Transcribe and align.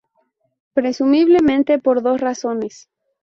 Presumiblemente 0.73 1.77
por 1.77 2.01
dos 2.01 2.19
razones. 2.19 2.89